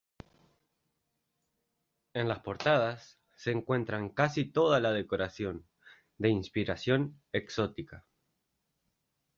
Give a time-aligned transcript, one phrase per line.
[2.15, 5.67] En las portadas se encuentra casi toda la decoración,
[6.17, 8.07] de inspiración exótica.